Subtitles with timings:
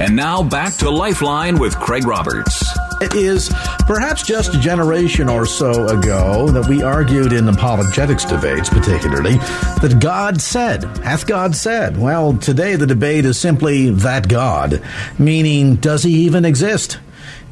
[0.00, 2.64] And now back to Lifeline with Craig Roberts.
[3.00, 3.48] It is
[3.86, 9.36] perhaps just a generation or so ago that we argued in apologetics debates, particularly,
[9.82, 11.96] that God said, hath God said?
[11.96, 14.82] Well, today the debate is simply that God,
[15.16, 16.98] meaning, does he even exist?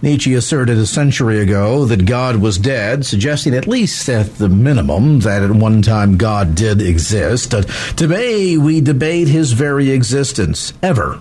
[0.00, 5.20] Nietzsche asserted a century ago that God was dead, suggesting at least at the minimum
[5.20, 7.54] that at one time God did exist.
[7.96, 11.20] Today we debate his very existence, ever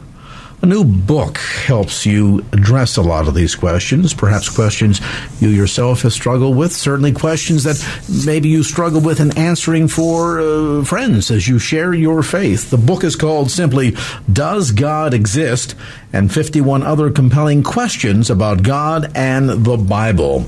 [0.61, 5.01] a new book helps you address a lot of these questions, perhaps questions
[5.40, 7.84] you yourself have struggled with, certainly questions that
[8.26, 12.70] maybe you struggle with in answering for uh, friends as you share your faith.
[12.70, 13.95] The book is called simply
[14.32, 15.76] Does God Exist?
[16.13, 20.45] and 51 other compelling questions about God and the Bible.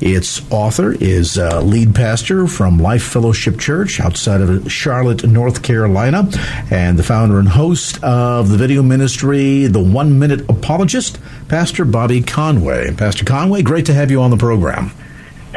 [0.00, 6.28] Its author is uh, lead pastor from Life Fellowship Church outside of Charlotte, North Carolina,
[6.70, 12.22] and the founder and host of the video ministry, The One Minute Apologist, Pastor Bobby
[12.22, 12.94] Conway.
[12.94, 14.90] Pastor Conway, great to have you on the program.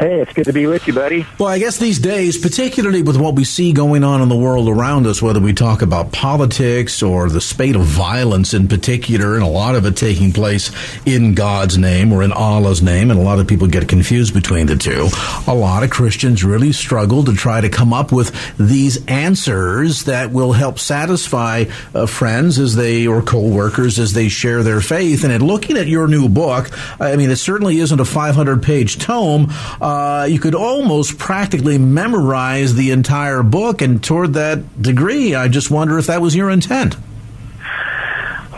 [0.00, 1.26] Hey, it's good to be with you, buddy.
[1.38, 4.66] Well, I guess these days, particularly with what we see going on in the world
[4.66, 9.42] around us, whether we talk about politics or the spate of violence in particular, and
[9.42, 10.70] a lot of it taking place
[11.04, 14.68] in God's name or in Allah's name, and a lot of people get confused between
[14.68, 15.08] the two.
[15.46, 20.30] A lot of Christians really struggle to try to come up with these answers that
[20.30, 25.24] will help satisfy uh, friends as they or co-workers as they share their faith.
[25.24, 28.98] And in looking at your new book, I mean, it certainly isn't a 500 page
[28.98, 29.52] tome.
[29.78, 33.82] Uh, uh, you could almost practically memorize the entire book.
[33.82, 36.96] And toward that degree, I just wonder if that was your intent.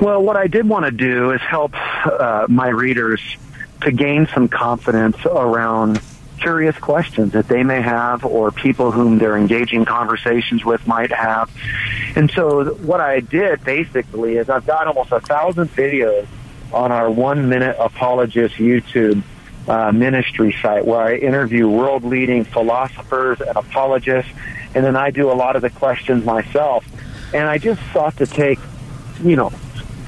[0.00, 3.20] Well, what I did want to do is help uh, my readers
[3.82, 6.00] to gain some confidence around
[6.38, 11.50] curious questions that they may have or people whom they're engaging conversations with might have.
[12.14, 16.26] And so what I did basically is I've got almost a thousand videos
[16.72, 19.22] on our one minute apologist YouTube
[19.68, 24.30] uh, ministry site where I interview world leading philosophers and apologists,
[24.74, 26.86] and then I do a lot of the questions myself.
[27.34, 28.58] And I just sought to take,
[29.22, 29.52] you know,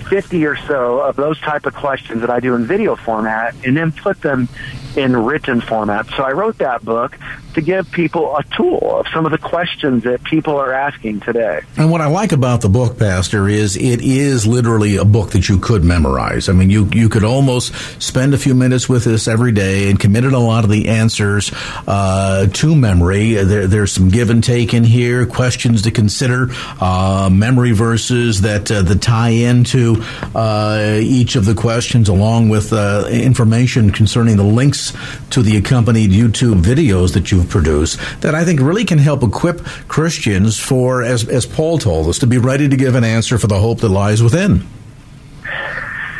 [0.04, 3.76] 50 or so of those type of questions that I do in video format and
[3.76, 4.48] then put them
[4.96, 6.06] in written format.
[6.16, 7.18] So I wrote that book
[7.54, 11.60] to give people a tool of some of the questions that people are asking today.
[11.76, 15.48] And what I like about the book, Pastor, is it is literally a book that
[15.48, 16.48] you could memorize.
[16.48, 19.98] I mean, you you could almost spend a few minutes with this every day and
[19.98, 21.52] committed a lot of the answers
[21.86, 23.34] uh, to memory.
[23.34, 26.48] There, there's some give and take in here, questions to consider,
[26.80, 29.93] uh, memory verses that uh, that tie into
[30.34, 34.92] uh, each of the questions, along with uh, information concerning the links
[35.30, 39.64] to the accompanied YouTube videos that you've produced that I think really can help equip
[39.88, 43.46] Christians for, as, as Paul told us, to be ready to give an answer for
[43.46, 44.66] the hope that lies within.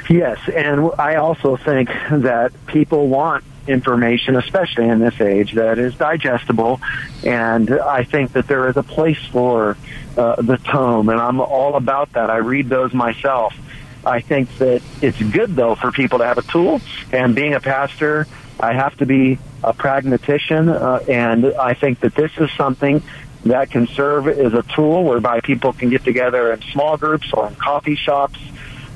[0.09, 5.95] Yes, and I also think that people want information, especially in this age, that is
[5.95, 6.81] digestible.
[7.25, 9.77] And I think that there is a place for
[10.17, 12.31] uh, the tome, and I'm all about that.
[12.31, 13.55] I read those myself.
[14.07, 16.81] I think that it's good, though, for people to have a tool.
[17.13, 18.27] And being a pastor,
[18.61, 23.03] I have to be a pragmatician, uh, and I think that this is something
[23.45, 27.49] that can serve as a tool whereby people can get together in small groups or
[27.49, 28.39] in coffee shops,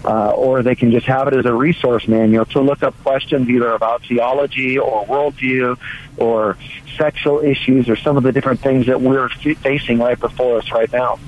[0.05, 3.49] uh, or they can just have it as a resource manual to look up questions
[3.49, 5.77] either about theology or worldview
[6.17, 6.57] or
[6.97, 10.93] sexual issues or some of the different things that we're facing right before us right
[10.93, 11.19] now.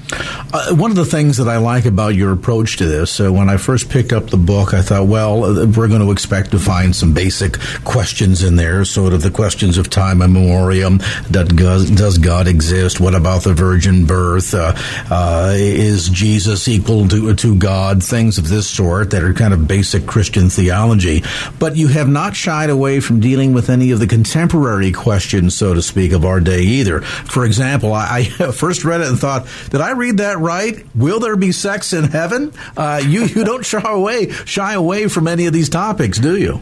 [0.53, 3.49] Uh, one of the things that I like about your approach to this, uh, when
[3.49, 6.59] I first picked up the book, I thought, well, uh, we're going to expect to
[6.59, 10.99] find some basic questions in there, sort of the questions of time and memoriam.
[11.31, 13.01] Does God exist?
[13.01, 14.53] What about the virgin birth?
[14.53, 14.75] Uh,
[15.09, 18.03] uh, is Jesus equal to, to God?
[18.03, 21.23] Things of this sort that are kind of basic Christian theology.
[21.61, 25.75] But you have not shied away from dealing with any of the contemporary questions so
[25.75, 27.03] to speak, of our day either.
[27.03, 30.85] For example, I, I first read it and thought, did I read that right?
[30.95, 32.53] Will there be sex in heaven?
[32.77, 36.61] Uh, you you don't shy away shy away from any of these topics, do you?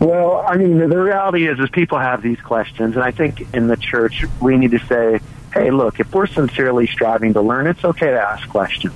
[0.00, 3.66] Well, I mean, the reality is, is people have these questions, and I think in
[3.66, 5.20] the church we need to say,
[5.52, 8.94] hey, look, if we're sincerely striving to learn, it's okay to ask questions.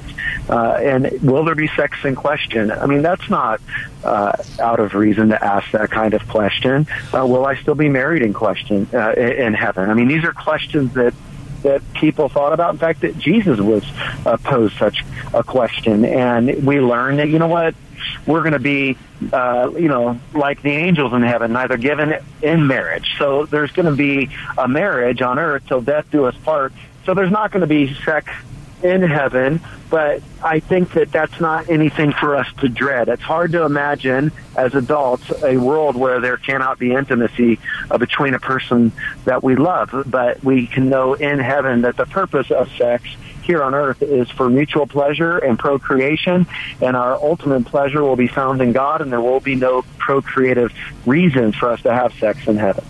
[0.48, 2.70] Uh, and will there be sex in question?
[2.70, 3.60] I mean, that's not
[4.04, 6.86] uh, out of reason to ask that kind of question.
[7.14, 9.88] Uh, will I still be married in question uh, in heaven?
[9.90, 11.14] I mean, these are questions that
[11.62, 12.72] that people thought about.
[12.74, 13.84] In fact, that Jesus was
[14.26, 17.74] uh, posed such a question, and we learn that you know what
[18.26, 18.96] we're going to be,
[19.32, 23.14] uh, you know, like the angels in heaven, neither given in marriage.
[23.18, 26.72] So there's going to be a marriage on earth till death do us part.
[27.04, 28.30] So there's not going to be sex
[28.82, 29.60] in heaven,
[29.90, 33.08] but I think that that's not anything for us to dread.
[33.08, 37.58] It's hard to imagine as adults a world where there cannot be intimacy
[37.90, 38.92] uh, between a person
[39.24, 43.04] that we love, but we can know in heaven that the purpose of sex
[43.42, 46.46] here on earth is for mutual pleasure and procreation,
[46.80, 50.72] and our ultimate pleasure will be found in God, and there will be no procreative
[51.04, 52.84] reasons for us to have sex in heaven.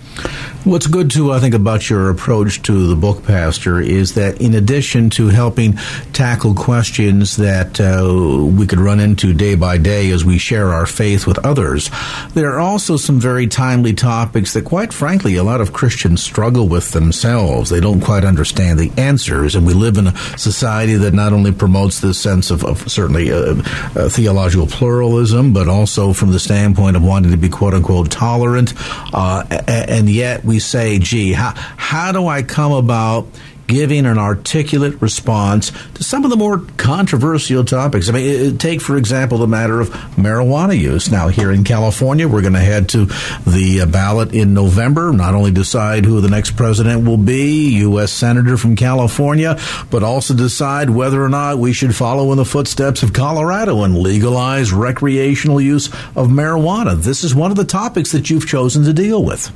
[0.65, 4.55] What's good too, I think about your approach to the book, Pastor, is that in
[4.55, 5.79] addition to helping
[6.13, 10.85] tackle questions that uh, we could run into day by day as we share our
[10.85, 11.89] faith with others,
[12.35, 16.69] there are also some very timely topics that, quite frankly, a lot of Christians struggle
[16.69, 17.71] with themselves.
[17.71, 21.53] They don't quite understand the answers, and we live in a society that not only
[21.53, 23.55] promotes this sense of, of certainly uh,
[23.97, 28.75] uh, theological pluralism, but also from the standpoint of wanting to be quote unquote tolerant,
[29.15, 33.29] uh, and yet we say, gee, how, how do I come about
[33.71, 38.09] giving an articulate response to some of the more controversial topics.
[38.09, 41.09] I mean, take, for example, the matter of marijuana use.
[41.09, 43.05] Now, here in California, we're going to head to
[43.47, 48.13] the uh, ballot in November, not only decide who the next president will be, U.S.
[48.13, 49.57] Senator from California,
[49.89, 53.97] but also decide whether or not we should follow in the footsteps of Colorado and
[53.97, 55.87] legalize recreational use
[56.17, 57.01] of marijuana.
[57.01, 59.53] This is one of the topics that you've chosen to deal with.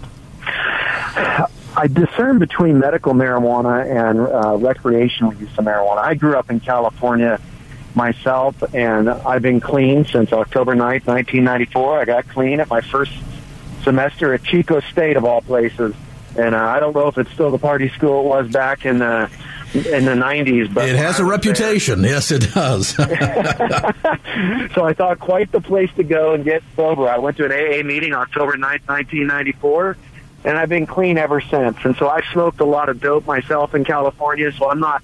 [1.17, 5.99] I discern between medical marijuana and uh, recreational use of marijuana.
[5.99, 7.41] I grew up in California
[7.95, 12.01] myself, and I've been clean since October 9th, 1994.
[12.01, 13.13] I got clean at my first
[13.83, 15.95] semester at Chico State, of all places.
[16.37, 18.99] And uh, I don't know if it's still the party school it was back in
[18.99, 19.31] the
[19.75, 20.73] in the 90s.
[20.73, 22.03] But it has a reputation.
[22.03, 22.13] There.
[22.13, 22.89] Yes, it does.
[22.97, 23.05] so
[24.85, 27.09] I thought quite the place to go and get sober.
[27.09, 29.97] I went to an AA meeting October 9th, 1994
[30.44, 31.79] and I've been clean ever since.
[31.85, 35.02] And so I smoked a lot of dope myself in California, so I'm not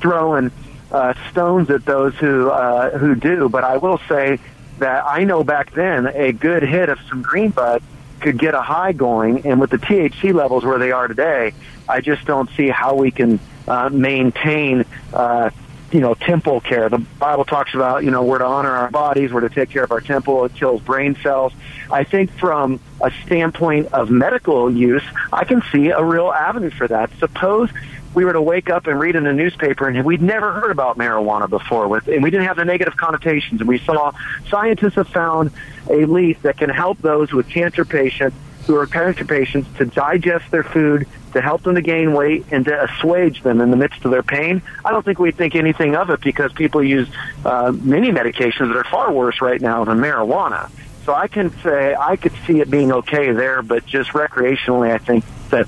[0.00, 0.50] throwing
[0.90, 3.48] uh, stones at those who uh, who do.
[3.48, 4.38] But I will say
[4.78, 7.82] that I know back then a good hit of some green bud
[8.20, 11.54] could get a high going, and with the THC levels where they are today,
[11.88, 15.50] I just don't see how we can uh, maintain uh,
[15.90, 16.88] you know, temple care.
[16.88, 19.82] The Bible talks about, you know, we're to honor our bodies, we're to take care
[19.82, 21.52] of our temple, it kills brain cells.
[21.90, 25.02] I think from a standpoint of medical use,
[25.32, 27.10] I can see a real avenue for that.
[27.18, 27.70] Suppose
[28.14, 30.98] we were to wake up and read in the newspaper and we'd never heard about
[30.98, 34.12] marijuana before with and we didn't have the negative connotations and we saw
[34.48, 35.52] scientists have found
[35.88, 38.36] a leaf that can help those with cancer patients
[38.66, 42.64] who are cancer patients to digest their food to help them to gain weight and
[42.64, 45.94] to assuage them in the midst of their pain, I don't think we'd think anything
[45.96, 47.08] of it because people use
[47.44, 50.70] uh, many medications that are far worse right now than marijuana.
[51.04, 54.98] So I can say I could see it being okay there, but just recreationally, I
[54.98, 55.66] think that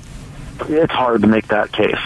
[0.69, 1.99] it's hard to make that case.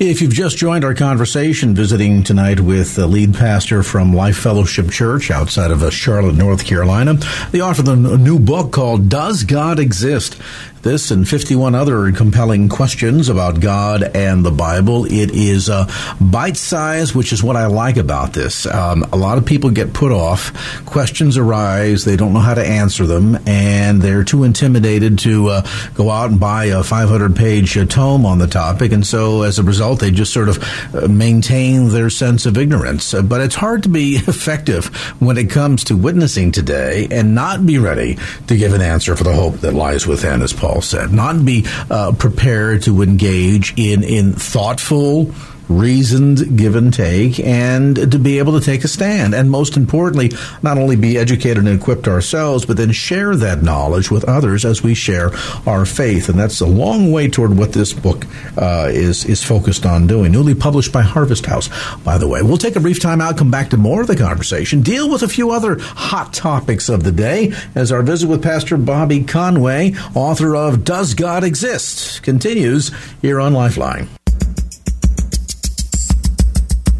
[0.00, 4.90] If you've just joined our conversation, visiting tonight with the lead pastor from Life Fellowship
[4.90, 7.14] Church outside of uh, Charlotte, North Carolina,
[7.52, 10.36] the author of a new book called Does God Exist?
[10.84, 15.06] This and 51 other compelling questions about God and the Bible.
[15.06, 18.66] It is uh, bite size, which is what I like about this.
[18.66, 20.52] Um, a lot of people get put off.
[20.84, 22.04] Questions arise.
[22.04, 26.28] They don't know how to answer them, and they're too intimidated to uh, go out
[26.28, 28.92] and buy a 500 page uh, tome on the topic.
[28.92, 30.62] And so as a result, they just sort of
[30.94, 33.14] uh, maintain their sense of ignorance.
[33.14, 37.64] Uh, but it's hard to be effective when it comes to witnessing today and not
[37.64, 40.82] be ready to give an answer for the hope that lies within, as Paul Paul
[40.82, 45.32] said, not be uh, prepared to engage in in thoughtful
[45.68, 49.34] reasoned give and take, and to be able to take a stand.
[49.34, 54.10] And most importantly, not only be educated and equipped ourselves, but then share that knowledge
[54.10, 55.30] with others as we share
[55.66, 56.28] our faith.
[56.28, 60.32] And that's a long way toward what this book uh, is is focused on doing.
[60.32, 61.68] Newly published by Harvest House,
[61.98, 62.42] by the way.
[62.42, 65.22] We'll take a brief time out, come back to more of the conversation, deal with
[65.22, 69.94] a few other hot topics of the day as our visit with Pastor Bobby Conway,
[70.14, 72.90] author of Does God Exist, continues
[73.22, 74.08] here on Lifeline.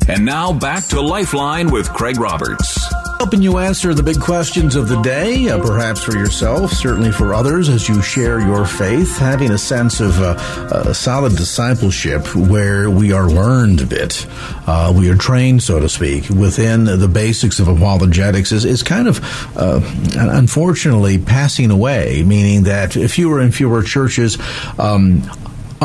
[0.06, 2.92] And now back to Lifeline with Craig Roberts.
[3.18, 7.32] helping you answer the big questions of the day, uh, perhaps for yourself, certainly for
[7.32, 10.34] others as you share your faith, having a sense of uh,
[10.70, 14.26] uh, solid discipleship where we are learned a bit,
[14.66, 19.08] uh, we are trained, so to speak, within the basics of apologetics is, is kind
[19.08, 19.20] of
[19.56, 19.80] uh,
[20.18, 24.36] unfortunately passing away, meaning that fewer and fewer churches
[24.78, 25.22] um,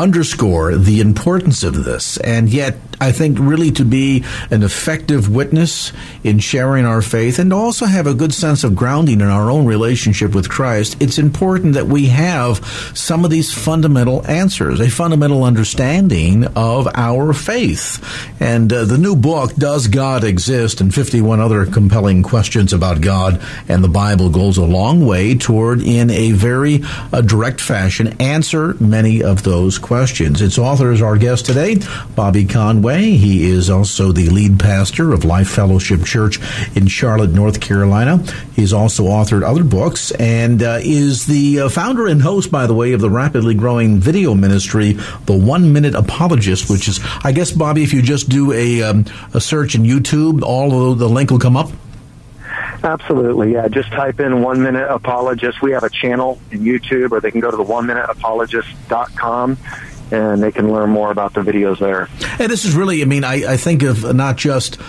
[0.00, 5.92] underscore the importance of this, and yet I think really to be an effective witness
[6.22, 9.66] in sharing our faith and also have a good sense of grounding in our own
[9.66, 12.64] relationship with Christ, it's important that we have
[12.94, 18.02] some of these fundamental answers, a fundamental understanding of our faith.
[18.40, 20.80] And uh, the new book, Does God Exist?
[20.80, 25.82] and 51 other compelling questions about God and the Bible goes a long way toward,
[25.82, 26.80] in a very
[27.12, 29.89] uh, direct fashion, answer many of those questions.
[29.90, 31.76] Its author is our guest today,
[32.14, 33.10] Bobby Conway.
[33.10, 36.38] He is also the lead pastor of Life Fellowship Church
[36.76, 38.18] in Charlotte, North Carolina.
[38.54, 42.74] He's also authored other books and uh, is the uh, founder and host, by the
[42.74, 44.92] way, of the rapidly growing video ministry,
[45.26, 49.06] The One Minute Apologist, which is, I guess, Bobby, if you just do a, um,
[49.34, 51.68] a search in YouTube, all of the link will come up.
[52.82, 53.68] Absolutely, yeah.
[53.68, 55.60] Just type in one minute apologist.
[55.60, 59.58] We have a channel in YouTube, or they can go to the one minute apologist.com
[60.12, 62.08] and they can learn more about the videos there.
[62.38, 64.80] And this is really, I mean, I, I think of not just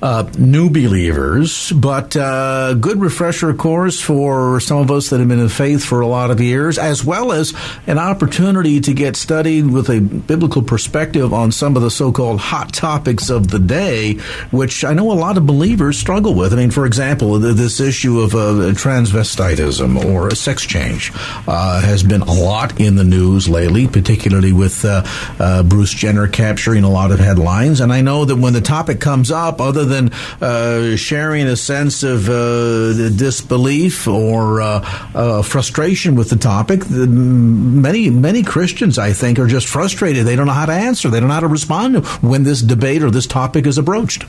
[0.00, 5.40] uh, new believers, but uh, good refresher course for some of us that have been
[5.40, 7.52] in faith for a lot of years, as well as
[7.86, 12.72] an opportunity to get studied with a biblical perspective on some of the so-called hot
[12.72, 14.14] topics of the day,
[14.50, 16.52] which I know a lot of believers struggle with.
[16.52, 21.12] I mean, for example, this issue of uh, transvestitism or sex change
[21.48, 25.02] uh, has been a lot in the news lately, particularly with uh,
[25.40, 27.80] uh, Bruce Jenner capturing a lot of headlines.
[27.80, 32.02] And I know that when the topic comes up, other than uh, sharing a sense
[32.02, 39.38] of uh, disbelief or uh, uh, frustration with the topic, many many Christians, I think,
[39.38, 40.26] are just frustrated.
[40.26, 41.08] They don't know how to answer.
[41.08, 44.24] They don't know how to respond when this debate or this topic is approached.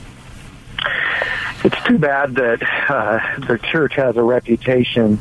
[1.62, 5.20] It's too bad that uh, the church has a reputation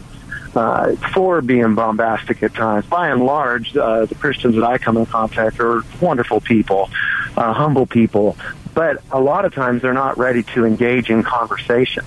[0.55, 2.86] uh, for being bombastic at times.
[2.86, 6.89] By and large, uh, the Christians that I come in contact are wonderful people,
[7.36, 8.38] uh, humble people,
[8.79, 12.05] but a lot of times they're not ready to engage in conversation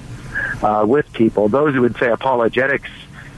[0.62, 1.50] uh, with people.
[1.50, 2.88] Those who would say apologetics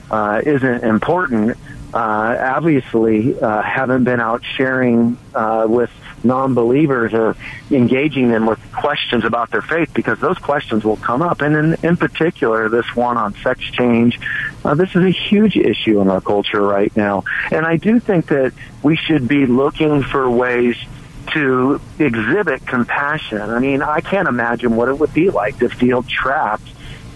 [0.08, 1.58] uh, isn't important
[1.92, 5.90] uh, obviously uh, haven't been out sharing uh, with
[6.22, 7.36] non-believers or
[7.72, 11.40] engaging them with questions about their faith because those questions will come up.
[11.40, 14.20] And in, in particular, this one on sex change,
[14.64, 17.24] uh, this is a huge issue in our culture right now.
[17.50, 18.52] And I do think that
[18.84, 20.76] we should be looking for ways
[21.32, 23.40] to exhibit compassion.
[23.40, 26.68] I mean, I can't imagine what it would be like to feel trapped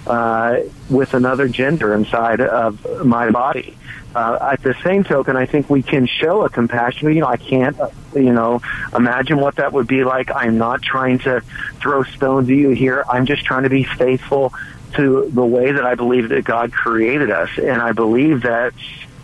[0.06, 3.76] uh, with another gender inside of my body.
[4.14, 7.12] Uh, at the same token, I think we can show a compassion.
[7.12, 8.62] You know, I can't, uh, you know,
[8.96, 10.30] imagine what that would be like.
[10.34, 11.42] I'm not trying to
[11.80, 13.04] throw stones at you here.
[13.08, 14.54] I'm just trying to be faithful
[14.94, 18.72] to the way that I believe that God created us, and I believe that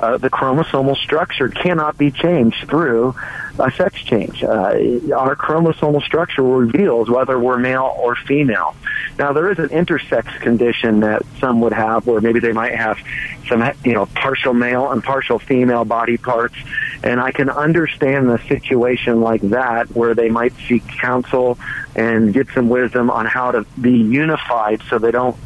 [0.05, 3.15] uh, the chromosomal structure cannot be changed through
[3.59, 4.43] a sex change.
[4.43, 4.75] Uh,
[5.15, 8.75] our chromosomal structure reveals whether we're male or female.
[9.19, 12.99] Now, there is an intersex condition that some would have where maybe they might have
[13.49, 16.57] some, you know, partial male and partial female body parts.
[17.03, 21.59] And I can understand the situation like that where they might seek counsel
[21.95, 25.37] and get some wisdom on how to be unified so they don't,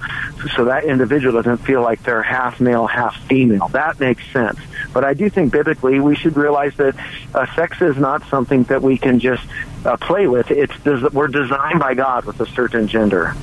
[0.55, 3.69] so that individual doesn't feel like they're half male, half female.
[3.69, 4.59] That makes sense.
[4.93, 6.95] But I do think biblically we should realize that
[7.35, 9.45] uh, sex is not something that we can just
[9.85, 10.51] uh, play with.
[10.51, 13.35] It's des- we're designed by God with a certain gender.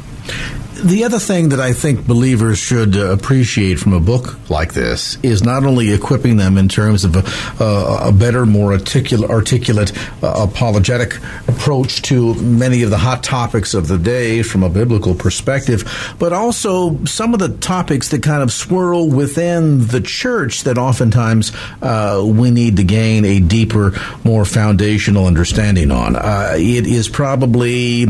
[0.83, 5.17] The other thing that I think believers should uh, appreciate from a book like this
[5.23, 11.15] is not only equipping them in terms of a, a better, more articulate, uh, apologetic
[11.47, 16.33] approach to many of the hot topics of the day from a biblical perspective, but
[16.33, 22.21] also some of the topics that kind of swirl within the church that oftentimes uh,
[22.25, 23.93] we need to gain a deeper,
[24.25, 26.17] more foundational understanding on.
[26.17, 28.07] Uh, it is probably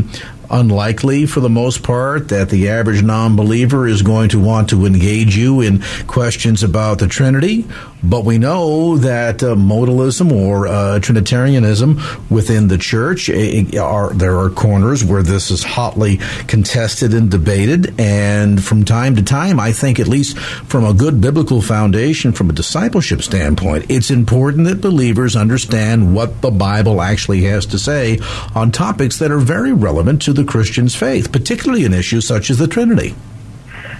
[0.50, 4.86] unlikely for the most part that the average non believer is going to want to
[4.86, 7.64] engage you in questions about the Trinity
[8.08, 12.00] but we know that uh, modalism or uh, Trinitarianism
[12.30, 17.98] within the church uh, are there are corners where this is hotly contested and debated,
[17.98, 22.50] and from time to time, I think at least from a good biblical foundation, from
[22.50, 28.18] a discipleship standpoint, it's important that believers understand what the Bible actually has to say
[28.54, 32.58] on topics that are very relevant to the Christian's faith, particularly in issues such as
[32.58, 33.14] the Trinity.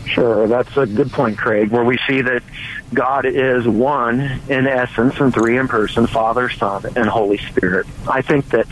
[0.07, 2.43] Sure, that's a good point, Craig, where we see that
[2.95, 7.87] God is one in essence and three in person, Father, Son, and Holy Spirit.
[8.09, 8.67] I think that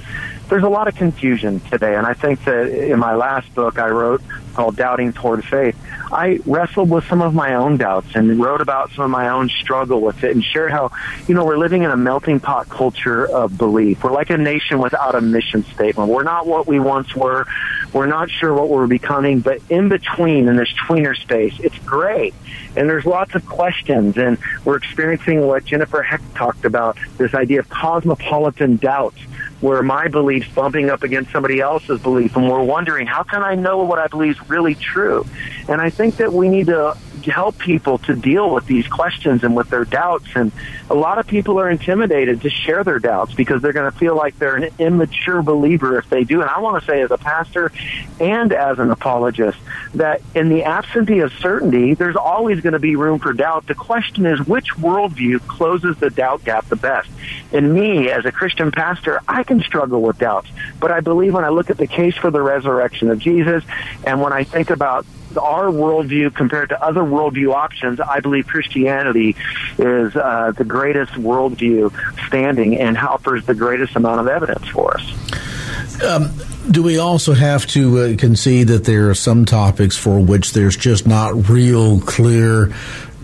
[0.48, 3.88] there's a lot of confusion today, and I think that in my last book I
[3.88, 4.22] wrote
[4.54, 5.76] called Doubting Toward Faith,
[6.12, 9.48] I wrestled with some of my own doubts and wrote about some of my own
[9.48, 10.92] struggle with it and shared how,
[11.26, 14.04] you know, we're living in a melting pot culture of belief.
[14.04, 16.08] We're like a nation without a mission statement.
[16.08, 17.46] We're not what we once were.
[17.92, 22.34] We're not sure what we're becoming, but in between, in this tweener space, it's great.
[22.76, 27.60] And there's lots of questions, and we're experiencing what Jennifer Hecht talked about, this idea
[27.60, 29.18] of cosmopolitan doubts
[29.64, 33.54] where my belief's bumping up against somebody else's belief and we're wondering how can I
[33.54, 35.24] know what I believe is really true?
[35.68, 36.94] And I think that we need to
[37.30, 40.28] help people to deal with these questions and with their doubts.
[40.34, 40.52] And
[40.90, 44.16] a lot of people are intimidated to share their doubts because they're going to feel
[44.16, 46.40] like they're an immature believer if they do.
[46.40, 47.72] And I want to say as a pastor
[48.20, 49.58] and as an apologist
[49.94, 53.66] that in the absentee of certainty, there's always going to be room for doubt.
[53.66, 57.08] The question is which worldview closes the doubt gap the best?
[57.52, 60.48] And me, as a Christian pastor, I can struggle with doubts.
[60.80, 63.64] But I believe when I look at the case for the resurrection of Jesus
[64.04, 69.36] and when I think about our worldview compared to other worldview options, I believe Christianity
[69.78, 71.92] is uh, the greatest worldview
[72.26, 76.02] standing and offers the greatest amount of evidence for us.
[76.02, 76.30] Um,
[76.70, 80.76] do we also have to uh, concede that there are some topics for which there's
[80.76, 82.72] just not real clear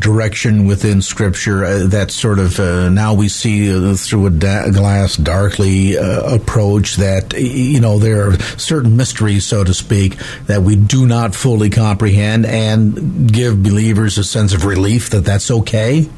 [0.00, 1.64] direction within Scripture.
[1.64, 6.35] Uh, that sort of uh, now we see uh, through a da- glass darkly uh,
[6.35, 10.16] approach that you know there are certain mysteries, so to speak,
[10.47, 15.50] that we do not fully comprehend, and give believers a sense of relief that that's
[15.50, 16.09] okay.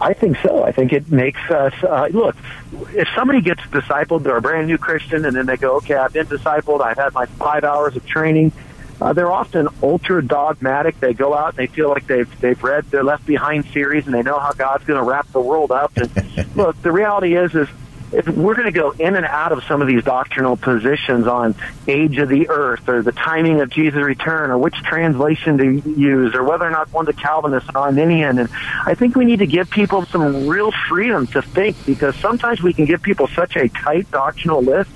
[0.00, 0.62] I think so.
[0.62, 2.36] I think it makes us uh, look.
[2.90, 6.12] If somebody gets discipled, they're a brand new Christian, and then they go, "Okay, I've
[6.12, 6.82] been discipled.
[6.82, 8.52] I've had my five hours of training."
[9.00, 10.98] Uh, they're often ultra dogmatic.
[11.00, 14.14] They go out and they feel like they've they've read their Left Behind series and
[14.14, 15.96] they know how God's going to wrap the world up.
[15.96, 16.10] And
[16.56, 17.68] look, the reality is is
[18.12, 21.54] we're going to go in and out of some of these doctrinal positions on
[21.88, 26.34] age of the earth or the timing of Jesus' return or which translation to use
[26.34, 28.38] or whether or not one's a Calvinist or Arminian.
[28.38, 28.48] And
[28.84, 32.72] I think we need to give people some real freedom to think because sometimes we
[32.72, 34.90] can give people such a tight doctrinal list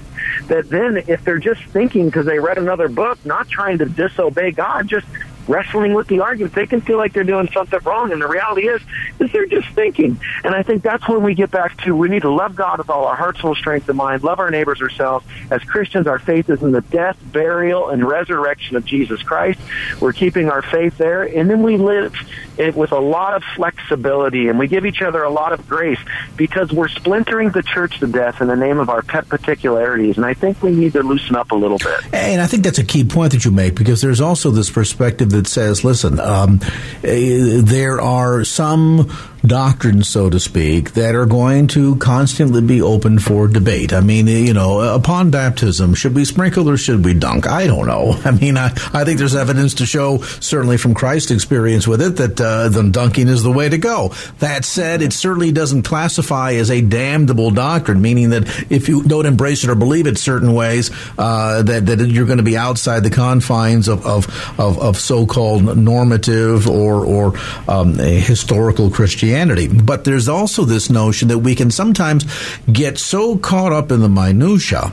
[0.48, 4.50] that then if they're just thinking because they read another book, not trying to disobey
[4.52, 5.06] God, just
[5.50, 8.12] wrestling with the argument, they can feel like they're doing something wrong.
[8.12, 8.80] And the reality is,
[9.18, 10.18] is they're just thinking.
[10.44, 12.88] And I think that's when we get back to we need to love God with
[12.88, 15.26] all our heart, soul, strength, and mind, love our neighbors ourselves.
[15.50, 19.60] As Christians, our faith is in the death, burial, and resurrection of Jesus Christ.
[20.00, 21.24] We're keeping our faith there.
[21.24, 22.14] And then we live
[22.60, 25.98] it with a lot of flexibility and we give each other a lot of grace
[26.36, 30.16] because we're splintering the church to death in the name of our pet particularities.
[30.16, 32.00] And I think we need to loosen up a little bit.
[32.12, 35.30] And I think that's a key point that you make because there's also this perspective
[35.30, 36.60] that says, listen, um,
[37.02, 39.10] eh, there are some
[39.46, 43.92] doctrines, so to speak, that are going to constantly be open for debate.
[43.92, 47.46] I mean, you know, upon baptism, should we sprinkle or should we dunk?
[47.46, 48.18] I don't know.
[48.24, 52.16] I mean, I, I think there's evidence to show, certainly from Christ's experience with it,
[52.16, 54.12] that uh, the dunking is the way to go.
[54.40, 59.26] That said, it certainly doesn't classify as a damnable doctrine, meaning that if you don't
[59.26, 63.04] embrace it or believe it certain ways, uh, that, that you're going to be outside
[63.04, 64.26] the confines of, of,
[64.58, 69.29] of, of so-called normative or, or um, historical Christianity.
[69.30, 69.68] Christianity.
[69.68, 72.24] But there's also this notion that we can sometimes
[72.70, 74.92] get so caught up in the minutia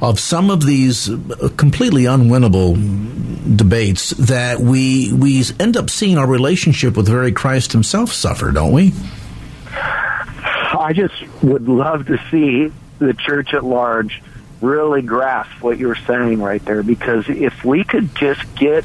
[0.00, 1.10] of some of these
[1.56, 2.74] completely unwinnable
[3.56, 8.72] debates that we we end up seeing our relationship with very Christ himself suffer, don't
[8.72, 8.92] we?
[9.72, 14.22] I just would love to see the church at large
[14.60, 18.84] really grasp what you're saying right there because if we could just get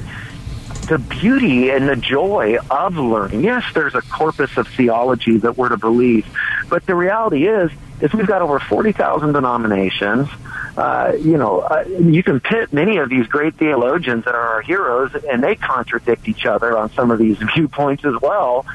[0.89, 3.43] the beauty and the joy of learning.
[3.43, 6.25] Yes, there's a corpus of theology that we're to believe,
[6.67, 7.71] but the reality is,
[8.01, 10.27] is we've got over 40,000 denominations.
[10.75, 14.61] Uh, you know, uh, you can pit many of these great theologians that are our
[14.61, 18.65] heroes, and they contradict each other on some of these viewpoints as well.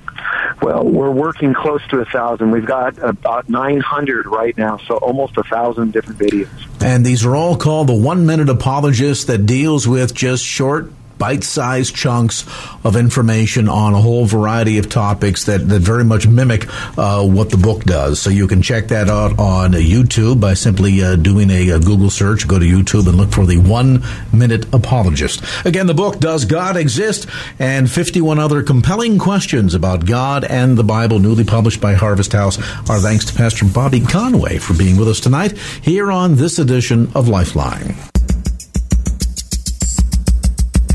[0.62, 2.50] Well, we're working close to a thousand.
[2.50, 6.48] We've got about 900 right now, so almost a thousand different videos.
[6.82, 11.44] And these are all called the One Minute Apologist that deals with just short bite
[11.44, 12.44] sized chunks
[12.82, 16.66] of information on a whole variety of topics that, that very much mimic
[16.98, 18.20] uh, what the book does.
[18.20, 22.10] So you can check that out on YouTube by simply uh, doing a, a, Google
[22.10, 22.48] search.
[22.48, 24.02] Go to YouTube and look for the One
[24.32, 25.42] Minute Apologist.
[25.64, 27.28] Again, the book, Does God Exist?
[27.58, 32.58] and 51 other compelling questions about God and the Bible, newly published by Harvest House.
[32.88, 37.10] Our thanks to Pastor Bobby Conway for being with us tonight here on this edition
[37.14, 37.94] of Lifeline.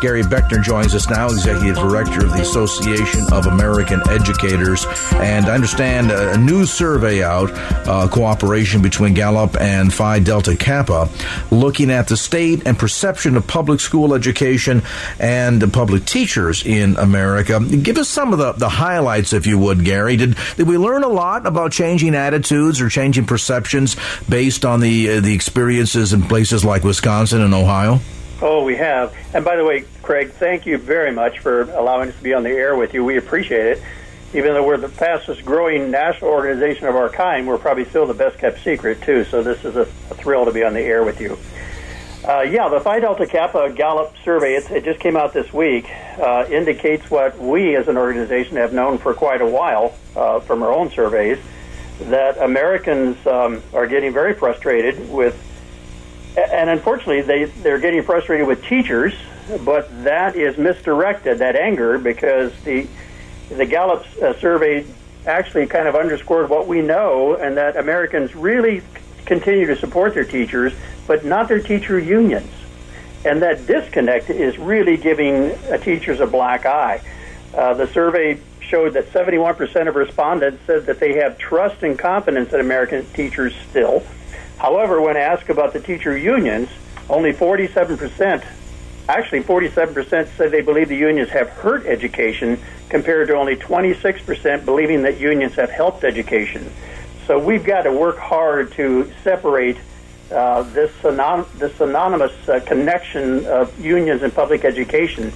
[0.00, 4.86] Gary Beckner joins us now, Executive Director of the Association of American Educators.
[5.14, 7.50] And I understand a new survey out,
[7.88, 11.08] uh, cooperation between Gallup and Phi Delta Kappa,
[11.50, 14.82] looking at the state and perception of public school education
[15.18, 17.60] and public teachers in America.
[17.60, 20.16] Give us some of the, the highlights, if you would, Gary.
[20.16, 23.96] Did, did we learn a lot about changing attitudes or changing perceptions
[24.28, 28.00] based on the, uh, the experiences in places like Wisconsin and Ohio?
[28.40, 29.14] Oh, we have.
[29.34, 32.44] And by the way, Craig, thank you very much for allowing us to be on
[32.44, 33.04] the air with you.
[33.04, 33.82] We appreciate it.
[34.32, 38.14] Even though we're the fastest growing national organization of our kind, we're probably still the
[38.14, 39.24] best kept secret, too.
[39.24, 41.38] So this is a, a thrill to be on the air with you.
[42.28, 45.88] Uh, yeah, the Phi Delta Kappa Gallup survey, it, it just came out this week,
[46.18, 50.62] uh, indicates what we as an organization have known for quite a while uh, from
[50.62, 51.38] our own surveys
[52.00, 55.42] that Americans um, are getting very frustrated with
[56.36, 59.14] and unfortunately, they they're getting frustrated with teachers,
[59.64, 62.86] but that is misdirected that anger because the
[63.50, 64.84] the Gallup uh, survey
[65.26, 68.82] actually kind of underscored what we know, and that Americans really
[69.26, 70.72] continue to support their teachers,
[71.06, 72.50] but not their teacher unions,
[73.24, 77.00] and that disconnect is really giving teachers a black eye.
[77.54, 82.52] Uh, the survey showed that 71% of respondents said that they have trust and confidence
[82.52, 84.04] in American teachers still.
[84.58, 86.68] However, when asked about the teacher unions,
[87.08, 88.44] only 47%,
[89.08, 95.02] actually 47% said they believe the unions have hurt education, compared to only 26% believing
[95.02, 96.70] that unions have helped education.
[97.26, 99.76] So we've got to work hard to separate
[100.30, 105.32] uh, this, anon- this anonymous uh, connection of unions and public education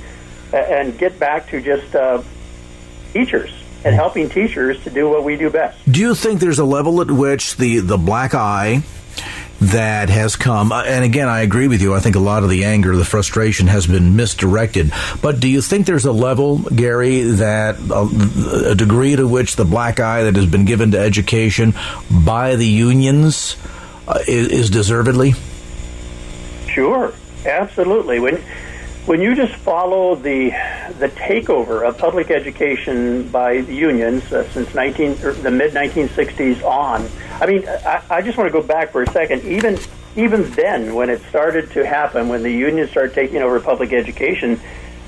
[0.53, 2.23] and get back to just uh,
[3.13, 3.51] teachers
[3.85, 5.79] and helping teachers to do what we do best.
[5.91, 8.83] Do you think there's a level at which the, the black eye
[9.63, 10.73] that has come.
[10.73, 11.95] And again, I agree with you.
[11.95, 14.93] I think a lot of the anger, the frustration has been misdirected.
[15.21, 19.57] But do you think there's a level, Gary, that a, uh, a degree to which
[19.57, 21.75] the black eye that has been given to education
[22.11, 23.57] by the unions
[24.09, 25.35] uh, is, is deservedly?
[26.67, 27.13] Sure,
[27.47, 28.19] absolutely.
[28.19, 28.43] When
[29.07, 30.51] when you just follow the
[30.99, 37.09] the takeover of public education by the unions uh, since 19 the mid 1960s on,
[37.43, 39.43] I mean, I, I just want to go back for a second.
[39.43, 39.77] Even
[40.15, 44.61] even then, when it started to happen, when the unions started taking over public education,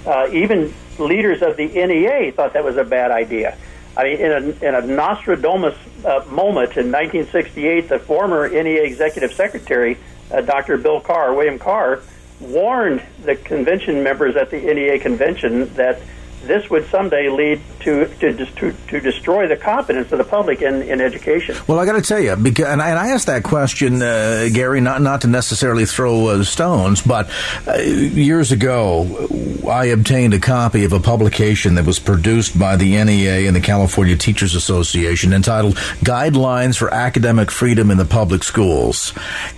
[0.04, 3.56] uh, even leaders of the NEA thought that was a bad idea.
[3.96, 9.32] I mean, in a, in a Nostradamus uh, moment in 1968, the former NEA executive
[9.32, 9.96] secretary,
[10.32, 10.76] uh, Dr.
[10.76, 12.02] Bill Carr, William Carr,
[12.40, 16.00] warned the convention members at the NEA convention that
[16.46, 20.82] this would someday lead to to, to, to destroy the confidence of the public in,
[20.82, 21.56] in education.
[21.66, 24.48] Well, I got to tell you, because, and I, and I asked that question, uh,
[24.52, 27.30] Gary, not not to necessarily throw uh, stones, but
[27.66, 29.28] uh, years ago,
[29.68, 33.60] I obtained a copy of a publication that was produced by the NEA and the
[33.60, 39.12] California Teachers Association entitled "Guidelines for Academic Freedom in the Public Schools,"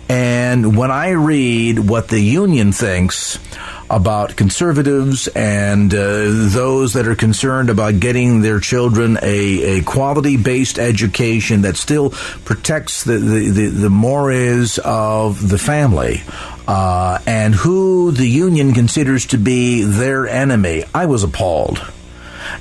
[0.09, 3.39] and when I read what the union thinks
[3.89, 10.37] about conservatives and uh, those that are concerned about getting their children a, a quality
[10.37, 12.11] based education that still
[12.45, 16.23] protects the, the, the, the mores of the family.
[16.69, 20.83] Uh, and who the union considers to be their enemy.
[20.93, 21.79] I was appalled.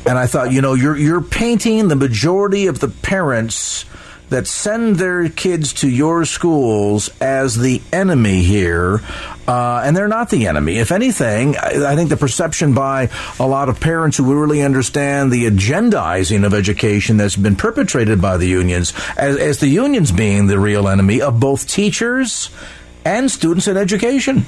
[0.06, 3.86] And I thought, you know, you're, you're painting the majority of the parents
[4.30, 9.02] that send their kids to your schools as the enemy here,
[9.48, 10.78] uh, and they're not the enemy.
[10.78, 13.10] If anything, I, I, think the perception by
[13.40, 18.38] a lot of parents who really understand the agendizing of education that's been perpetrated by
[18.38, 22.50] the unions, as, as the unions being the real enemy of both teachers
[23.04, 24.46] and students in education.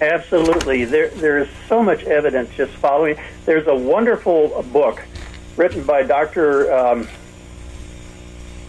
[0.00, 0.86] Absolutely.
[0.86, 3.18] There, there is so much evidence just following.
[3.44, 5.02] There's a wonderful book
[5.56, 6.72] written by Dr.
[6.72, 7.08] Um,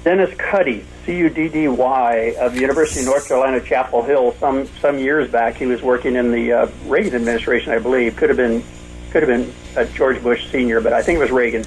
[0.03, 4.33] Dennis Cuddy, C-U-D-D-Y, of the University of North Carolina, Chapel Hill.
[4.39, 8.15] Some some years back, he was working in the uh, Reagan administration, I believe.
[8.15, 8.63] Could have been
[9.11, 11.63] could have been uh, George Bush Senior, but I think it was Reagan.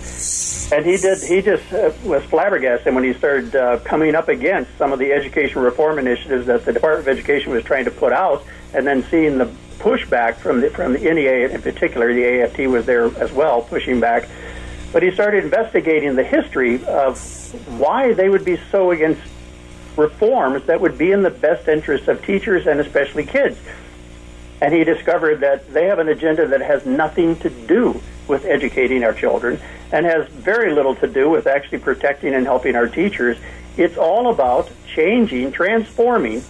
[0.72, 1.22] And he did.
[1.22, 5.12] He just uh, was flabbergasted when he started uh, coming up against some of the
[5.12, 9.04] education reform initiatives that the Department of Education was trying to put out, and then
[9.04, 9.46] seeing the
[9.78, 12.12] pushback from the from the NEA in particular.
[12.12, 14.28] The AFT was there as well, pushing back.
[14.92, 17.18] But he started investigating the history of
[17.78, 19.20] why they would be so against
[19.96, 23.58] reforms that would be in the best interest of teachers and especially kids.
[24.60, 29.04] And he discovered that they have an agenda that has nothing to do with educating
[29.04, 29.60] our children
[29.92, 33.36] and has very little to do with actually protecting and helping our teachers.
[33.76, 36.42] It's all about changing, transforming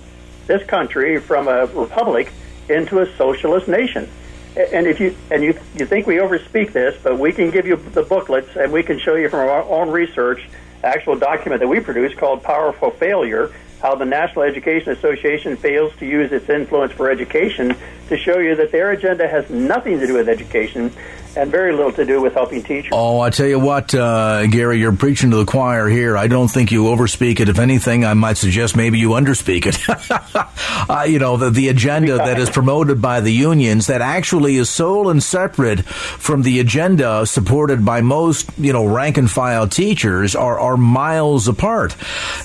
[0.47, 2.33] this country from a republic
[2.69, 4.09] into a socialist nation
[4.57, 7.77] and if you and you you think we overspeak this, but we can give you
[7.77, 10.49] the booklets and we can show you from our own research,
[10.85, 16.07] actual document that we produced called "Powerful Failure." How the National Education Association fails to
[16.07, 17.77] use its influence for education
[18.09, 20.91] to show you that their agenda has nothing to do with education
[21.37, 22.93] and very little to do with helping teachers.
[22.93, 26.17] Oh, I tell you what, uh, Gary, you're preaching to the choir here.
[26.17, 27.49] I don't think you overspeak it.
[27.49, 30.89] If anything, I might suggest maybe you underspeak it.
[30.91, 34.71] uh, you know, the, the agenda that is promoted by the unions that actually is
[34.71, 40.35] sole and separate from the agenda supported by most, you know, rank and file teachers
[40.35, 41.97] are, are miles apart.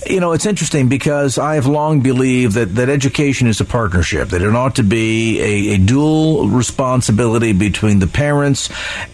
[0.05, 4.29] You know, it's interesting because I have long believed that, that education is a partnership,
[4.29, 8.69] that it ought to be a, a dual responsibility between the parents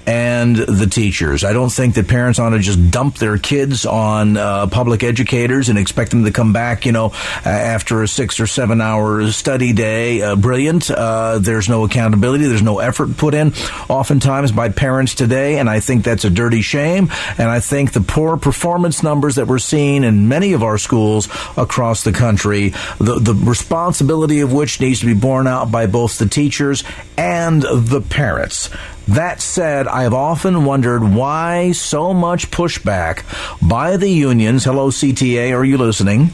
[0.06, 1.44] and the teachers.
[1.44, 5.70] I don't think that parents ought to just dump their kids on uh, public educators
[5.70, 7.12] and expect them to come back, you know,
[7.44, 10.22] after a six or seven hour study day.
[10.22, 10.90] Uh, brilliant.
[10.90, 12.46] Uh, there's no accountability.
[12.46, 13.54] There's no effort put in,
[13.90, 17.10] oftentimes by parents today, and I think that's a dirty shame.
[17.38, 21.28] And I think the poor performance numbers that we're seeing in many of our schools
[21.58, 26.18] across the country, the the responsibility of which needs to be borne out by both
[26.18, 26.84] the teachers
[27.18, 28.70] and the parents.
[29.08, 33.24] That said, I have often wondered why so much pushback
[33.62, 34.64] by the unions.
[34.64, 36.32] Hello, CTA, are you listening?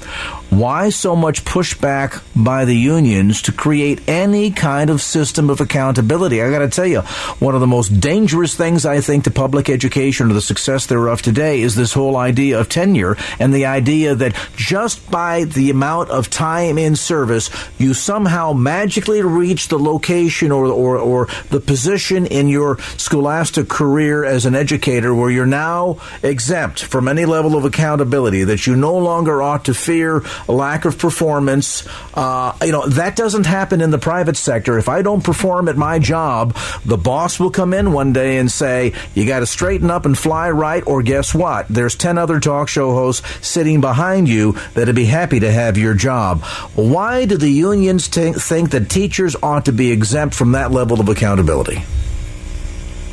[0.50, 6.42] Why so much pushback by the unions to create any kind of system of accountability?
[6.42, 7.02] I got to tell you,
[7.40, 11.22] one of the most dangerous things I think to public education or the success thereof
[11.22, 16.10] today is this whole idea of tenure and the idea that just by the amount
[16.10, 22.26] of time in service, you somehow magically reach the location or, or, or the position
[22.26, 22.61] in your
[22.98, 28.68] scholastic career as an educator where you're now exempt from any level of accountability, that
[28.68, 31.88] you no longer ought to fear a lack of performance.
[32.14, 34.78] Uh, you know, that doesn't happen in the private sector.
[34.78, 38.52] If I don't perform at my job, the boss will come in one day and
[38.52, 41.68] say, you got to straighten up and fly right, or guess what?
[41.68, 45.94] There's 10 other talk show hosts sitting behind you that'd be happy to have your
[45.94, 46.42] job.
[46.76, 51.00] Why do the unions t- think that teachers ought to be exempt from that level
[51.00, 51.84] of accountability?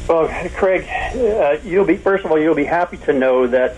[0.08, 3.76] Well, Craig, uh, you'll be first of all you'll be happy to know that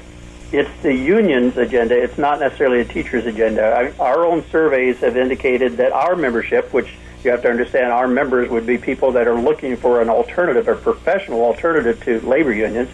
[0.52, 2.00] it's the union's agenda.
[2.00, 3.62] It's not necessarily a teacher's agenda.
[3.62, 8.06] I, our own surveys have indicated that our membership, which you have to understand, our
[8.06, 12.52] members would be people that are looking for an alternative, a professional alternative to labor
[12.52, 12.90] unions.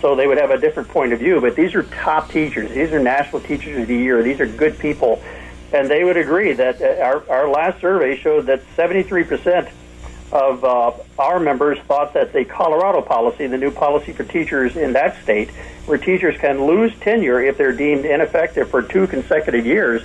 [0.00, 1.40] So they would have a different point of view.
[1.40, 2.70] But these are top teachers.
[2.72, 4.24] These are national teachers of the year.
[4.24, 5.22] These are good people,
[5.72, 9.68] and they would agree that uh, our our last survey showed that 73 percent
[10.32, 14.94] of uh, our members thought that the Colorado policy, the new policy for teachers in
[14.94, 15.50] that state,
[15.86, 20.02] where teachers can lose tenure if they're deemed ineffective for two consecutive years,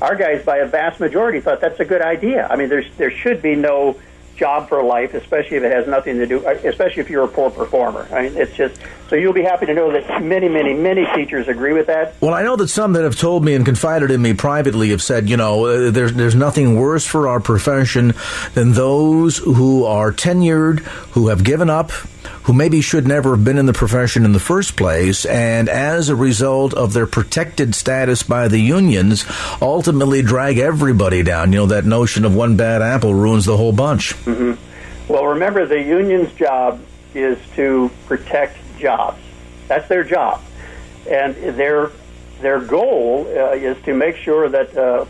[0.00, 2.46] our guys, by a vast majority, thought that's a good idea.
[2.48, 3.98] I mean, there's there should be no
[4.36, 7.50] job for life, especially if it has nothing to do, especially if you're a poor
[7.50, 8.08] performer.
[8.12, 11.46] I mean, it's just so you'll be happy to know that many, many, many teachers
[11.46, 12.14] agree with that.
[12.20, 15.02] Well, I know that some that have told me and confided in me privately have
[15.02, 18.14] said, you know, uh, there's there's nothing worse for our profession
[18.54, 20.80] than those who are tenured,
[21.12, 21.90] who have given up,
[22.44, 26.08] who maybe should never have been in the profession in the first place, and as
[26.08, 29.24] a result of their protected status by the unions,
[29.60, 31.52] ultimately drag everybody down.
[31.52, 34.14] You know, that notion of one bad apple ruins the whole bunch.
[34.24, 35.12] Mm-hmm.
[35.12, 36.80] Well, remember, the union's job
[37.14, 39.20] is to protect jobs.
[39.68, 40.42] That's their job,
[41.08, 41.90] and their
[42.40, 45.06] their goal uh, is to make sure that uh,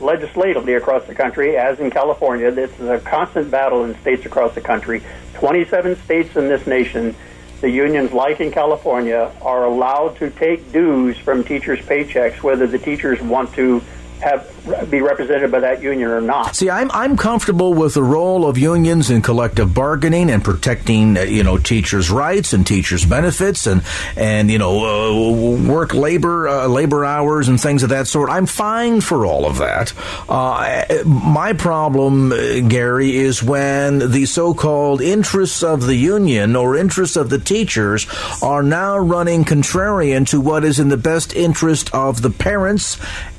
[0.00, 4.54] legislatively across the country, as in California, this is a constant battle in states across
[4.54, 5.02] the country.
[5.34, 7.14] 27 states in this nation,
[7.60, 12.78] the unions, like in California, are allowed to take dues from teachers' paychecks, whether the
[12.78, 13.82] teachers want to
[14.20, 16.56] have be represented by that union or not.
[16.56, 21.22] See, I'm I'm comfortable with the role of unions in collective bargaining and protecting uh,
[21.22, 23.82] you know teachers' rights and teachers' benefits and
[24.16, 28.30] and you know uh, work labor uh, labor hours and things of that sort.
[28.30, 29.92] I'm fine for all of that.
[30.28, 37.16] Uh, my problem, uh, Gary, is when the so-called interests of the union or interests
[37.16, 38.06] of the teachers
[38.42, 42.98] are now running contrarian to what is in the best interest of the parents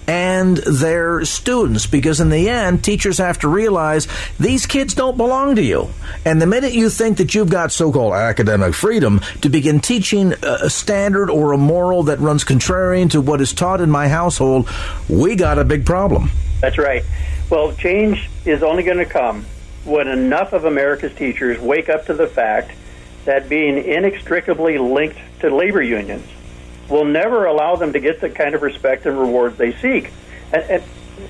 [0.09, 4.07] and their students because in the end teachers have to realize
[4.39, 5.87] these kids don't belong to you.
[6.25, 10.67] And the minute you think that you've got so-called academic freedom to begin teaching a
[10.67, 14.67] standard or a moral that runs contrarian to what is taught in my household
[15.07, 16.31] we got a big problem.
[16.59, 17.03] That's right.
[17.51, 19.45] Well change is only going to come
[19.85, 22.71] when enough of america's teachers wake up to the fact
[23.25, 26.25] that being inextricably linked to labor unions
[26.89, 30.11] will never allow them to get the kind of respect and rewards they seek.
[30.51, 30.83] And, and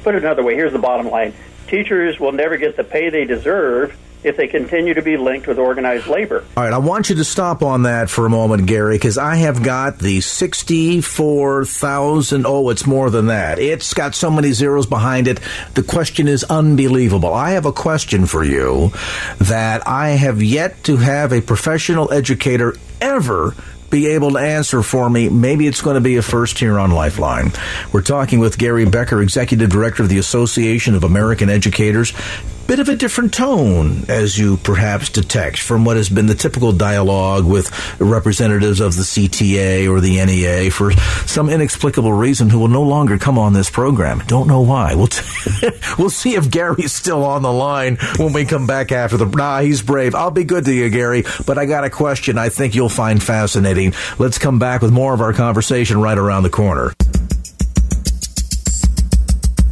[0.03, 1.33] put it another way, here's the bottom line:
[1.67, 5.57] teachers will never get the pay they deserve if they continue to be linked with
[5.57, 6.45] organized labor.
[6.57, 9.37] All right, I want you to stop on that for a moment, Gary, because I
[9.37, 12.45] have got the 64,000.
[12.45, 13.59] Oh, it's more than that.
[13.59, 15.39] It's got so many zeros behind it.
[15.73, 17.33] The question is unbelievable.
[17.33, 18.91] I have a question for you
[19.39, 23.55] that I have yet to have a professional educator ever
[23.89, 25.29] be able to answer for me.
[25.29, 27.51] Maybe it's going to be a first here on Lifeline.
[27.91, 32.13] We're talking with Gary Beckner, Executive Director of the Association of American Educators
[32.69, 36.71] bit of a different tone, as you perhaps detect, from what has been the typical
[36.71, 37.67] dialogue with
[37.99, 40.91] representatives of the CTA or the NEA for
[41.25, 44.21] some inexplicable reason who will no longer come on this program.
[44.27, 44.93] Don't know why.
[44.93, 45.25] We'll, t-
[45.97, 49.25] we'll see if Gary's still on the line when we come back after the.
[49.25, 50.13] Nah, he's brave.
[50.13, 53.21] I'll be good to you, Gary, but I got a question I think you'll find
[53.21, 53.95] fascinating.
[54.19, 56.93] Let's come back with more of our conversation right around the corner.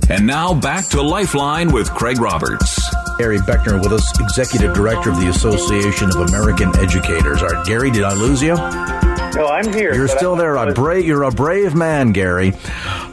[0.10, 2.80] And now back to Lifeline with Craig Roberts.
[3.17, 7.41] Gary Beckner with us, Executive Director of the Association of American Educators.
[7.41, 8.56] All right, Gary, did I lose you?
[8.56, 9.93] No, I'm here.
[9.93, 10.56] You're still there.
[10.56, 12.54] A brave, you're a brave man, Gary.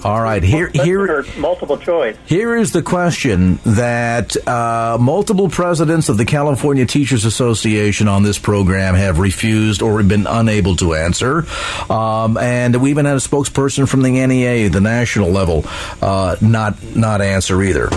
[0.04, 2.14] All right, here, here, multiple choice.
[2.26, 8.38] Here is the question that uh, multiple presidents of the California Teachers Association on this
[8.38, 11.46] program have refused or been unable to answer,
[11.90, 15.64] um, and we even had a spokesperson from the NEA, the national level,
[16.02, 17.88] uh, not not answer either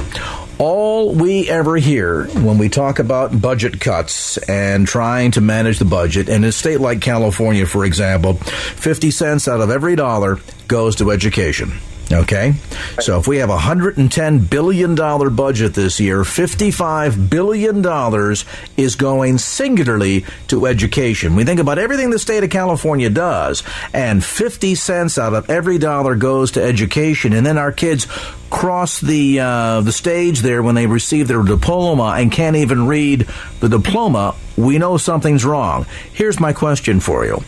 [0.59, 5.85] all we ever hear when we talk about budget cuts and trying to manage the
[5.85, 10.95] budget, in a state like California, for example, 50 cents out of every dollar goes
[10.95, 11.73] to education.
[12.11, 12.53] Okay?
[12.99, 18.35] So if we have a $110 billion budget this year, $55 billion
[18.77, 21.35] is going singularly to education.
[21.35, 25.77] We think about everything the state of California does, and 50 cents out of every
[25.77, 28.07] dollar goes to education, and then our kids
[28.49, 33.27] cross the uh, the stage there when they receive their diploma and can't even read
[33.59, 35.85] the diploma, we know something's wrong.
[36.13, 37.43] Here's my question for you.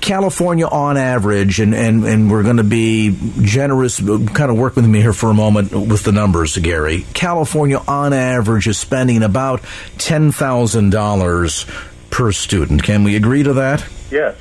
[0.00, 4.86] California on average, and, and, and we're going to be generous, kind of work with
[4.86, 7.06] me here for a moment with the numbers, Gary.
[7.14, 9.62] California on average is spending about
[9.98, 12.82] $10,000 per student.
[12.82, 13.86] Can we agree to that?
[14.10, 14.36] Yes.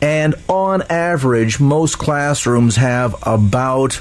[0.00, 4.00] And on average, most classrooms have about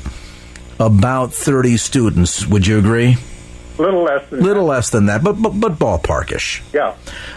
[0.80, 2.48] about 30 students.
[2.48, 3.18] Would you agree?
[3.80, 6.62] Little less than little less than that, but but, but ballparkish.
[6.74, 6.96] Yeah.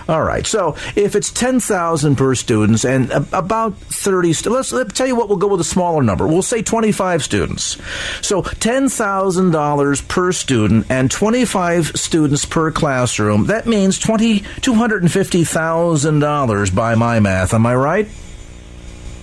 [0.09, 0.45] All right.
[0.45, 5.15] So if it's ten thousand per students and about thirty, st- let's, let's tell you
[5.15, 5.29] what.
[5.29, 6.27] We'll go with a smaller number.
[6.27, 7.79] We'll say twenty-five students.
[8.23, 13.47] So ten thousand dollars per student and twenty-five students per classroom.
[13.47, 17.55] That means twenty two hundred and fifty thousand dollars by my math.
[17.55, 18.09] Am I right?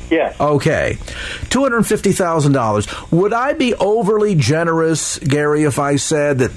[0.10, 0.40] Yes.
[0.40, 0.98] Okay.
[1.50, 3.12] $250,000.
[3.12, 6.52] Would I be overly generous, Gary, if I said that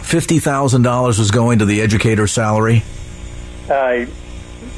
[0.00, 2.82] $50,000 was going to the educator's salary?
[3.70, 4.06] Uh,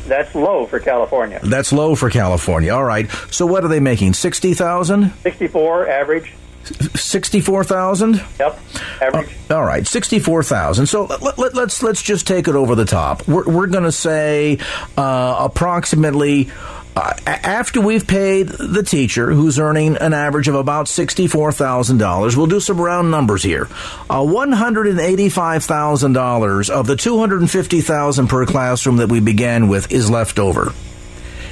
[0.06, 1.40] that's low for California.
[1.42, 2.72] That's low for California.
[2.72, 3.10] All right.
[3.30, 4.14] So what are they making?
[4.14, 5.12] 60,000?
[5.22, 6.32] 64 average.
[6.64, 8.22] 64,000?
[8.38, 8.60] Yep.
[9.00, 9.36] Average.
[9.50, 10.86] Uh, all right, 64,000.
[10.86, 13.26] So let, let, let's, let's just take it over the top.
[13.26, 14.58] We're, we're going to say
[14.96, 16.50] uh, approximately
[16.97, 22.61] uh, after we've paid the teacher who's earning an average of about $64,000, we'll do
[22.61, 23.68] some round numbers here.
[24.09, 30.72] Uh, $185,000 of the $250,000 per classroom that we began with is left over.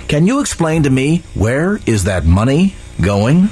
[0.08, 3.48] Can you explain to me where is that money going?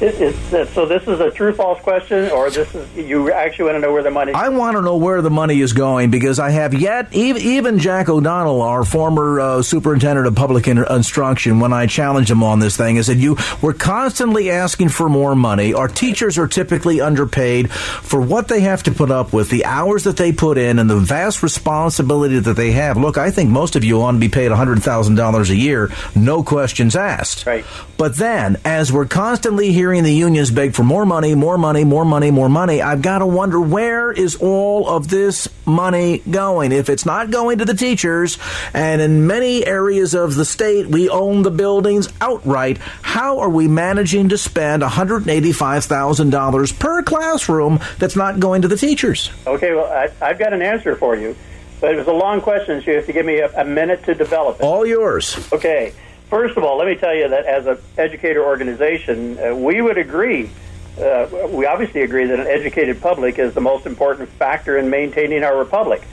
[0.00, 3.76] It, it, so this is a true false question, or this is you actually want
[3.76, 4.32] to know where the money?
[4.32, 7.78] I want to know where the money is going because I have yet even, even
[7.78, 12.78] Jack O'Connell, our former uh, superintendent of public instruction, when I challenged him on this
[12.78, 15.74] thing, I said, "You we're constantly asking for more money.
[15.74, 20.04] Our teachers are typically underpaid for what they have to put up with, the hours
[20.04, 22.96] that they put in, and the vast responsibility that they have.
[22.96, 25.90] Look, I think most of you ought to be paid hundred thousand dollars a year,
[26.16, 27.44] no questions asked.
[27.44, 27.66] Right.
[27.98, 31.82] But then, as we're constantly hearing hearing the unions beg for more money, more money,
[31.82, 36.70] more money, more money, I've got to wonder where is all of this money going?
[36.70, 38.38] If it's not going to the teachers,
[38.72, 43.66] and in many areas of the state we own the buildings outright, how are we
[43.66, 49.32] managing to spend $185,000 per classroom that's not going to the teachers?
[49.44, 51.34] Okay, well, I, I've got an answer for you.
[51.80, 54.04] But it was a long question, so you have to give me a, a minute
[54.04, 54.62] to develop it.
[54.62, 55.36] All yours.
[55.52, 55.94] Okay.
[56.30, 59.98] First of all, let me tell you that as an educator organization, uh, we would
[59.98, 60.48] agree.
[60.96, 65.42] Uh, we obviously agree that an educated public is the most important factor in maintaining
[65.42, 66.06] our republic.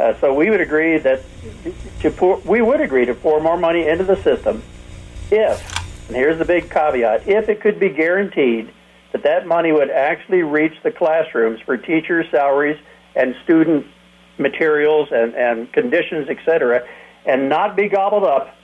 [0.00, 1.22] Uh, so we would agree that
[2.00, 4.64] to pour, we would agree to pour more money into the system
[5.30, 8.68] if, and here's the big caveat, if it could be guaranteed
[9.12, 12.80] that that money would actually reach the classrooms for teachers' salaries
[13.14, 13.86] and student
[14.38, 16.84] materials and, and conditions, etc.,
[17.24, 18.56] and not be gobbled up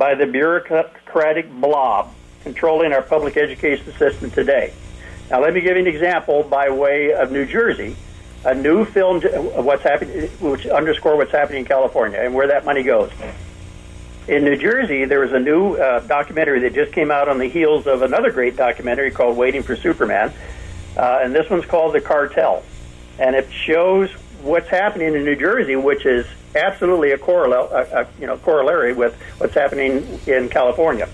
[0.00, 2.10] by the bureaucratic blob
[2.42, 4.72] controlling our public education system today.
[5.30, 7.94] Now, let me give you an example by way of New Jersey.
[8.46, 12.82] A new film, what's happening, which underscore what's happening in California and where that money
[12.82, 13.10] goes.
[14.26, 17.50] In New Jersey, there was a new uh, documentary that just came out on the
[17.50, 20.32] heels of another great documentary called Waiting for Superman,
[20.96, 22.62] uh, and this one's called The Cartel,
[23.18, 24.08] and it shows
[24.42, 28.92] what's happening in New Jersey, which is absolutely a, correl- a, a you know corollary
[28.92, 31.08] with what's happening in California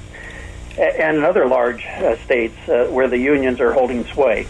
[0.78, 4.46] and other large uh, states uh, where the unions are holding sway.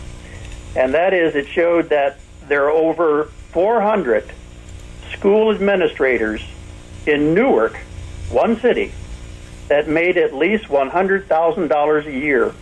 [0.74, 2.18] And that is, it showed that
[2.48, 4.30] there are over 400
[5.12, 6.42] school administrators
[7.06, 7.76] in Newark,
[8.30, 8.92] one city,
[9.68, 12.52] that made at least $100,000 a year.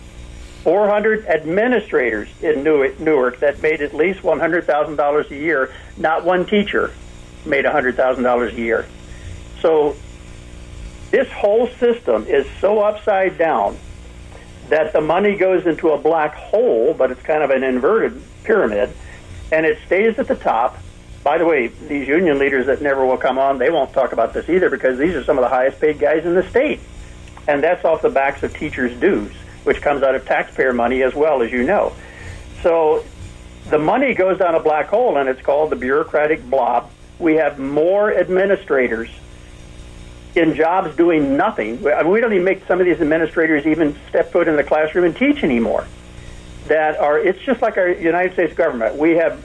[0.64, 6.92] 400 administrators in Newark that made at least $100,000 a year, not one teacher
[7.44, 8.86] made $100,000 a year.
[9.60, 9.94] So
[11.10, 13.76] this whole system is so upside down
[14.70, 18.90] that the money goes into a black hole, but it's kind of an inverted pyramid,
[19.52, 20.78] and it stays at the top.
[21.22, 24.32] By the way, these union leaders that never will come on, they won't talk about
[24.32, 26.80] this either because these are some of the highest paid guys in the state.
[27.46, 29.34] And that's off the backs of teachers' dues,
[29.64, 31.92] which comes out of taxpayer money as well, as you know.
[32.62, 33.04] So
[33.68, 37.58] the money goes down a black hole, and it's called the bureaucratic blob we have
[37.58, 39.08] more administrators
[40.34, 41.80] in jobs doing nothing.
[41.82, 45.16] we don't even make some of these administrators even step foot in the classroom and
[45.16, 45.86] teach anymore.
[46.66, 48.96] That are it's just like our United States government.
[48.96, 49.44] We have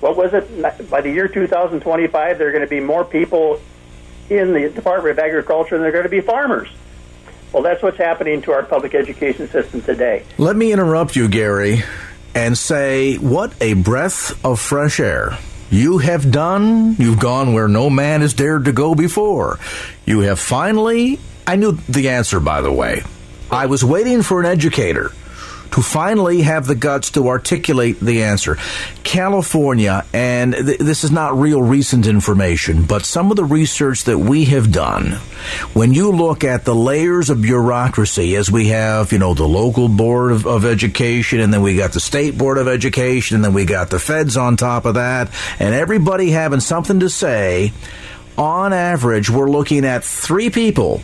[0.00, 2.38] what was it by the year 2025?
[2.38, 3.60] There are going to be more people
[4.28, 6.68] in the Department of Agriculture than there are going to be farmers.
[7.54, 10.24] Well, that's what's happening to our public education system today.
[10.38, 11.84] Let me interrupt you, Gary,
[12.34, 15.38] and say what a breath of fresh air
[15.70, 19.58] you have done, you've gone where no man has dared to go before.
[20.04, 23.02] You have finally, I knew the answer, by the way.
[23.50, 25.12] I was waiting for an educator
[25.72, 28.56] to finally have the guts to articulate the answer.
[29.02, 34.18] California, and th- this is not real recent information, but some of the research that
[34.18, 35.12] we have done,
[35.72, 39.88] when you look at the layers of bureaucracy, as we have, you know, the local
[39.88, 43.52] board of, of education, and then we got the state board of education, and then
[43.52, 47.72] we got the feds on top of that, and everybody having something to say,
[48.36, 51.00] on average, we're looking at three people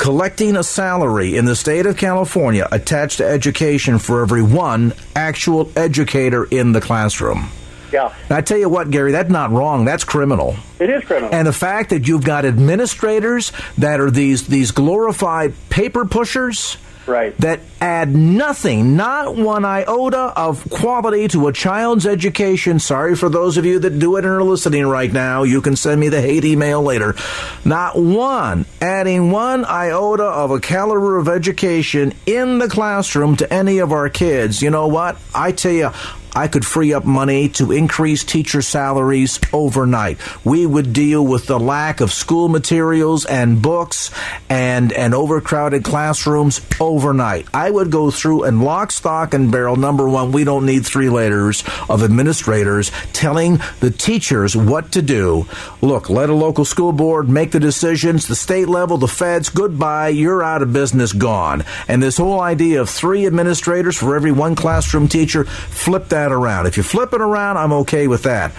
[0.00, 5.70] collecting a salary in the state of California attached to education for every one actual
[5.76, 7.50] educator in the classroom.
[7.92, 8.14] Yeah.
[8.22, 9.84] And I tell you what, Gary, that's not wrong.
[9.84, 10.56] That's criminal.
[10.78, 11.34] It is criminal.
[11.34, 16.78] And the fact that you've got administrators that are these these glorified paper pushers
[17.10, 17.36] right.
[17.38, 22.78] that add nothing, not one iota of quality to a child's education.
[22.78, 25.42] Sorry for those of you that do it and are listening right now.
[25.42, 27.14] You can send me the hate email later.
[27.64, 33.78] Not one adding one iota of a caliber of education in the classroom to any
[33.78, 34.62] of our kids.
[34.62, 35.18] You know what?
[35.34, 35.90] I tell you,
[36.34, 40.18] I could free up money to increase teacher salaries overnight.
[40.44, 44.10] We would deal with the lack of school materials and books
[44.48, 47.46] and, and overcrowded classrooms overnight.
[47.54, 49.76] I would go through and lock, stock, and barrel.
[49.76, 55.46] Number one, we don't need three layers of administrators telling the teachers what to do.
[55.80, 58.26] Look, let a local school board make the decisions.
[58.26, 60.08] The state level, the feds, goodbye.
[60.08, 61.64] You're out of business, gone.
[61.88, 66.66] And this whole idea of three administrators for every one classroom teacher, flip that around.
[66.66, 68.52] If you flip it around, I'm okay with that.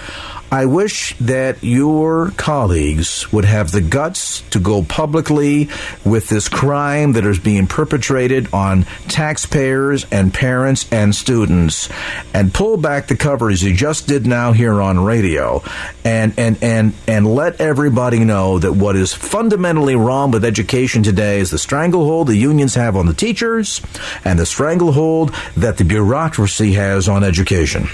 [0.53, 5.69] I wish that your colleagues would have the guts to go publicly
[6.03, 11.87] with this crime that is being perpetrated on taxpayers and parents and students
[12.33, 15.63] and pull back the cover as you just did now here on radio
[16.03, 21.39] and and and and let everybody know that what is fundamentally wrong with education today
[21.39, 23.81] is the stranglehold the unions have on the teachers
[24.25, 27.87] and the stranglehold that the bureaucracy has on education.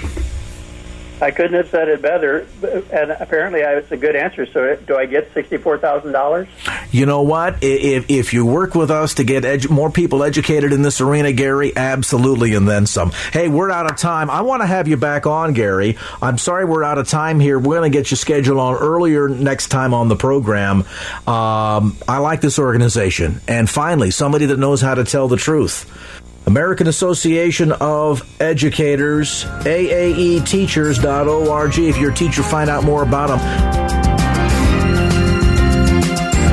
[1.20, 2.46] I couldn't have said it better,
[2.92, 4.46] and apparently it's a good answer.
[4.46, 6.48] So, do I get sixty-four thousand dollars?
[6.90, 7.62] You know what?
[7.62, 11.32] If if you work with us to get edu- more people educated in this arena,
[11.32, 13.10] Gary, absolutely, and then some.
[13.32, 14.30] Hey, we're out of time.
[14.30, 15.96] I want to have you back on, Gary.
[16.22, 17.58] I'm sorry we're out of time here.
[17.58, 20.84] We're going to get you scheduled on earlier next time on the program.
[21.26, 26.17] Um, I like this organization, and finally, somebody that knows how to tell the truth.
[26.48, 31.78] American Association of Educators, AAEteachers.org.
[31.78, 33.97] If you're a teacher, find out more about them.